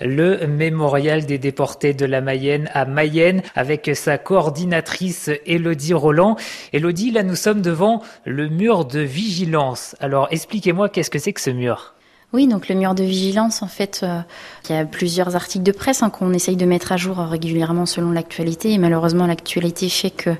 Le 0.00 0.46
mémorial 0.46 1.24
des 1.24 1.38
déportés 1.38 1.94
de 1.94 2.04
la 2.04 2.20
Mayenne 2.20 2.68
à 2.74 2.84
Mayenne 2.84 3.42
avec 3.54 3.90
sa 3.94 4.18
coordinatrice 4.18 5.30
Elodie 5.46 5.94
Roland. 5.94 6.36
Elodie, 6.72 7.10
là 7.10 7.22
nous 7.22 7.34
sommes 7.34 7.62
devant 7.62 8.02
le 8.24 8.48
mur 8.48 8.84
de 8.84 9.00
vigilance. 9.00 9.96
Alors 10.00 10.28
expliquez-moi 10.30 10.90
qu'est-ce 10.90 11.10
que 11.10 11.18
c'est 11.18 11.32
que 11.32 11.40
ce 11.40 11.50
mur? 11.50 11.94
Oui, 12.32 12.48
donc 12.48 12.68
le 12.68 12.74
mur 12.74 12.94
de 12.94 13.04
vigilance, 13.04 13.62
en 13.62 13.68
fait, 13.68 14.00
euh, 14.02 14.20
il 14.68 14.74
y 14.74 14.78
a 14.78 14.84
plusieurs 14.84 15.36
articles 15.36 15.64
de 15.64 15.72
presse 15.72 16.02
hein, 16.02 16.10
qu'on 16.10 16.32
essaye 16.32 16.56
de 16.56 16.66
mettre 16.66 16.92
à 16.92 16.96
jour 16.96 17.16
régulièrement 17.16 17.86
selon 17.86 18.10
l'actualité. 18.10 18.72
Et 18.72 18.78
malheureusement, 18.78 19.26
l'actualité 19.26 19.88
fait 19.88 20.10
que 20.10 20.30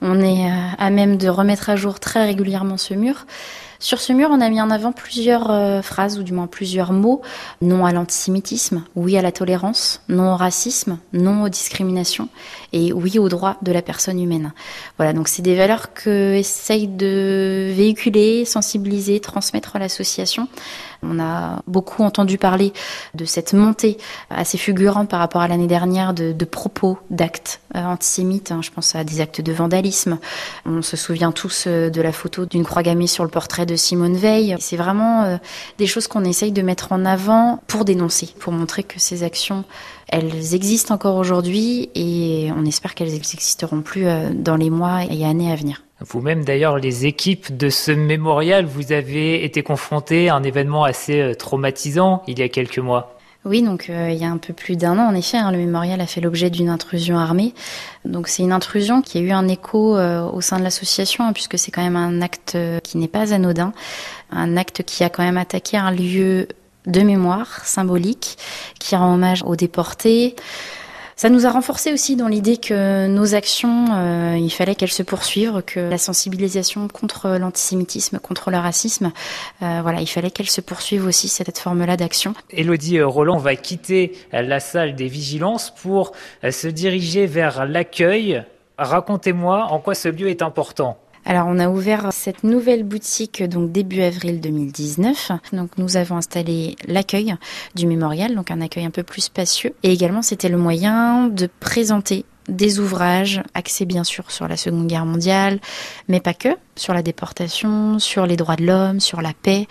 on 0.00 0.20
est 0.20 0.50
euh, 0.50 0.54
à 0.78 0.90
même 0.90 1.18
de 1.18 1.28
remettre 1.28 1.70
à 1.70 1.76
jour 1.76 2.00
très 2.00 2.24
régulièrement 2.24 2.78
ce 2.78 2.94
mur. 2.94 3.26
Sur 3.78 4.00
ce 4.00 4.12
mur, 4.12 4.28
on 4.32 4.40
a 4.40 4.48
mis 4.48 4.60
en 4.60 4.70
avant 4.70 4.92
plusieurs 4.92 5.50
euh, 5.50 5.82
phrases, 5.82 6.18
ou 6.18 6.22
du 6.22 6.32
moins 6.32 6.46
plusieurs 6.46 6.92
mots. 6.92 7.22
Non 7.60 7.84
à 7.84 7.92
l'antisémitisme, 7.92 8.84
oui 8.94 9.16
à 9.16 9.22
la 9.22 9.32
tolérance, 9.32 10.02
non 10.08 10.32
au 10.32 10.36
racisme, 10.36 10.98
non 11.12 11.42
aux 11.42 11.48
discriminations, 11.48 12.28
et 12.72 12.92
oui 12.92 13.18
aux 13.18 13.28
droits 13.28 13.56
de 13.62 13.72
la 13.72 13.82
personne 13.82 14.20
humaine. 14.20 14.52
Voilà, 14.96 15.12
donc 15.12 15.28
c'est 15.28 15.42
des 15.42 15.56
valeurs 15.56 15.92
que 15.92 16.34
essaye 16.34 16.88
de 16.88 17.72
véhiculer, 17.74 18.44
sensibiliser, 18.44 19.20
transmettre 19.20 19.78
l'association. 19.78 20.48
On 21.02 21.20
a 21.20 21.62
beaucoup 21.66 22.02
entendu 22.02 22.38
parler 22.38 22.72
de 23.14 23.24
cette 23.24 23.52
montée 23.52 23.98
assez 24.30 24.58
fulgurante 24.58 25.08
par 25.08 25.20
rapport 25.20 25.42
à 25.42 25.48
l'année 25.48 25.66
dernière 25.66 26.14
de, 26.14 26.44
propos, 26.44 26.98
d'actes 27.10 27.60
euh, 27.74 27.84
antisémites. 27.84 28.52
Hein. 28.52 28.60
Je 28.62 28.70
pense 28.70 28.94
à 28.94 29.04
des 29.04 29.20
actes 29.20 29.40
de 29.40 29.52
vandalisme. 29.52 30.18
On 30.64 30.82
se 30.82 30.96
souvient 30.96 31.32
tous 31.32 31.64
euh, 31.66 31.90
de 31.90 32.00
la 32.00 32.12
photo 32.12 32.46
d'une 32.46 32.64
croix 32.64 32.82
gammée 32.82 33.06
sur 33.06 33.24
le 33.24 33.30
portrait 33.30 33.65
de 33.66 33.76
Simone 33.76 34.16
Veil. 34.16 34.56
C'est 34.58 34.76
vraiment 34.76 35.24
euh, 35.24 35.36
des 35.78 35.86
choses 35.86 36.06
qu'on 36.06 36.24
essaye 36.24 36.52
de 36.52 36.62
mettre 36.62 36.92
en 36.92 37.04
avant 37.04 37.62
pour 37.66 37.84
dénoncer, 37.84 38.28
pour 38.38 38.52
montrer 38.52 38.82
que 38.82 38.98
ces 38.98 39.22
actions, 39.22 39.64
elles 40.08 40.54
existent 40.54 40.94
encore 40.94 41.16
aujourd'hui 41.16 41.90
et 41.94 42.50
on 42.56 42.64
espère 42.64 42.94
qu'elles 42.94 43.12
n'existeront 43.12 43.82
plus 43.82 44.06
dans 44.34 44.56
les 44.56 44.70
mois 44.70 45.02
et 45.10 45.24
années 45.26 45.50
à 45.50 45.56
venir. 45.56 45.82
Vous-même, 46.00 46.44
d'ailleurs, 46.44 46.78
les 46.78 47.06
équipes 47.06 47.56
de 47.56 47.70
ce 47.70 47.90
mémorial, 47.90 48.66
vous 48.66 48.92
avez 48.92 49.44
été 49.44 49.62
confrontés 49.62 50.28
à 50.28 50.34
un 50.34 50.42
événement 50.42 50.84
assez 50.84 51.20
euh, 51.20 51.34
traumatisant 51.34 52.22
il 52.26 52.38
y 52.38 52.42
a 52.42 52.50
quelques 52.50 52.78
mois. 52.78 53.15
Oui, 53.46 53.62
donc 53.62 53.90
euh, 53.90 54.10
il 54.10 54.18
y 54.18 54.24
a 54.24 54.28
un 54.28 54.38
peu 54.38 54.52
plus 54.52 54.74
d'un 54.74 54.98
an, 54.98 55.06
en 55.06 55.14
effet, 55.14 55.36
hein, 55.36 55.52
le 55.52 55.58
mémorial 55.58 56.00
a 56.00 56.06
fait 56.06 56.20
l'objet 56.20 56.50
d'une 56.50 56.68
intrusion 56.68 57.16
armée. 57.16 57.54
Donc 58.04 58.26
c'est 58.26 58.42
une 58.42 58.50
intrusion 58.50 59.02
qui 59.02 59.18
a 59.18 59.20
eu 59.20 59.30
un 59.30 59.46
écho 59.46 59.96
euh, 59.96 60.28
au 60.28 60.40
sein 60.40 60.58
de 60.58 60.64
l'association, 60.64 61.24
hein, 61.24 61.32
puisque 61.32 61.56
c'est 61.56 61.70
quand 61.70 61.82
même 61.82 61.94
un 61.94 62.22
acte 62.22 62.58
qui 62.82 62.98
n'est 62.98 63.06
pas 63.06 63.32
anodin, 63.32 63.72
un 64.32 64.56
acte 64.56 64.82
qui 64.82 65.04
a 65.04 65.10
quand 65.10 65.22
même 65.22 65.38
attaqué 65.38 65.76
un 65.76 65.92
lieu 65.92 66.48
de 66.86 67.00
mémoire 67.02 67.64
symbolique, 67.64 68.36
qui 68.80 68.96
rend 68.96 69.14
hommage 69.14 69.44
aux 69.44 69.54
déportés, 69.54 70.34
ça 71.16 71.30
nous 71.30 71.46
a 71.46 71.50
renforcé 71.50 71.94
aussi 71.94 72.14
dans 72.14 72.28
l'idée 72.28 72.58
que 72.58 73.06
nos 73.06 73.34
actions, 73.34 73.86
euh, 73.90 74.36
il 74.38 74.50
fallait 74.50 74.74
qu'elles 74.74 74.92
se 74.92 75.02
poursuivent, 75.02 75.62
que 75.66 75.80
la 75.80 75.96
sensibilisation 75.96 76.88
contre 76.88 77.38
l'antisémitisme, 77.38 78.18
contre 78.18 78.50
le 78.50 78.58
racisme, 78.58 79.12
euh, 79.62 79.80
voilà, 79.82 80.02
il 80.02 80.06
fallait 80.06 80.30
qu'elle 80.30 80.50
se 80.50 80.60
poursuive 80.60 81.06
aussi 81.06 81.28
cette 81.28 81.58
forme-là 81.58 81.96
d'action. 81.96 82.34
Élodie 82.50 83.00
Roland 83.00 83.38
va 83.38 83.56
quitter 83.56 84.12
la 84.32 84.60
salle 84.60 84.94
des 84.94 85.08
vigilances 85.08 85.72
pour 85.74 86.12
se 86.42 86.68
diriger 86.68 87.26
vers 87.26 87.64
l'accueil. 87.64 88.44
Racontez-moi 88.76 89.68
en 89.70 89.80
quoi 89.80 89.94
ce 89.94 90.08
lieu 90.08 90.28
est 90.28 90.42
important. 90.42 90.98
Alors, 91.28 91.46
on 91.48 91.58
a 91.58 91.68
ouvert 91.68 92.12
cette 92.12 92.44
nouvelle 92.44 92.84
boutique 92.84 93.42
donc 93.42 93.72
début 93.72 94.00
avril 94.00 94.40
2019. 94.40 95.32
Donc, 95.52 95.76
nous 95.76 95.96
avons 95.96 96.16
installé 96.16 96.76
l'accueil 96.86 97.34
du 97.74 97.88
mémorial, 97.88 98.36
donc 98.36 98.52
un 98.52 98.60
accueil 98.60 98.84
un 98.84 98.90
peu 98.90 99.02
plus 99.02 99.22
spacieux. 99.22 99.74
Et 99.82 99.92
également, 99.92 100.22
c'était 100.22 100.48
le 100.48 100.56
moyen 100.56 101.26
de 101.26 101.48
présenter 101.58 102.24
des 102.48 102.78
ouvrages 102.78 103.42
axés 103.54 103.84
bien 103.84 104.04
sûr 104.04 104.30
sur 104.30 104.48
la 104.48 104.56
Seconde 104.56 104.86
Guerre 104.86 105.06
mondiale, 105.06 105.60
mais 106.08 106.20
pas 106.20 106.34
que, 106.34 106.48
sur 106.76 106.94
la 106.94 107.02
déportation, 107.02 107.98
sur 107.98 108.26
les 108.26 108.36
droits 108.36 108.56
de 108.56 108.64
l'homme, 108.64 109.00
sur 109.00 109.20
la 109.22 109.32
paix. 109.32 109.66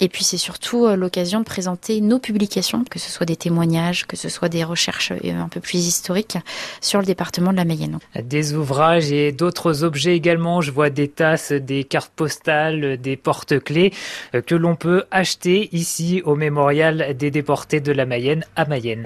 Et 0.00 0.08
puis 0.08 0.24
c'est 0.24 0.36
surtout 0.36 0.86
euh, 0.86 0.96
l'occasion 0.96 1.40
de 1.40 1.44
présenter 1.44 2.00
nos 2.00 2.18
publications, 2.18 2.84
que 2.90 2.98
ce 2.98 3.10
soit 3.10 3.26
des 3.26 3.36
témoignages, 3.36 4.06
que 4.06 4.16
ce 4.16 4.28
soit 4.28 4.48
des 4.48 4.64
recherches 4.64 5.12
euh, 5.12 5.40
un 5.40 5.48
peu 5.48 5.60
plus 5.60 5.86
historiques 5.86 6.38
sur 6.80 7.00
le 7.00 7.06
département 7.06 7.52
de 7.52 7.56
la 7.56 7.64
Mayenne. 7.64 7.98
Des 8.20 8.54
ouvrages 8.54 9.12
et 9.12 9.32
d'autres 9.32 9.84
objets 9.84 10.16
également. 10.16 10.60
Je 10.60 10.70
vois 10.70 10.90
des 10.90 11.08
tasses, 11.08 11.52
des 11.52 11.84
cartes 11.84 12.12
postales, 12.14 12.98
des 13.00 13.16
porte-clés 13.16 13.92
euh, 14.34 14.40
que 14.40 14.54
l'on 14.54 14.76
peut 14.76 15.04
acheter 15.10 15.68
ici 15.72 16.22
au 16.24 16.34
mémorial 16.34 17.14
des 17.16 17.30
déportés 17.30 17.80
de 17.80 17.92
la 17.92 18.06
Mayenne 18.06 18.44
à 18.56 18.64
Mayenne. 18.64 19.04